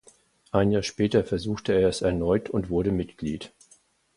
Ein 0.51 0.71
Jahr 0.71 0.81
später 0.81 1.23
versuchte 1.23 1.73
er 1.79 1.87
es 1.87 2.01
erneut 2.01 2.49
und 2.49 2.71
wurde 2.71 2.91
Mitglied. 2.91 3.53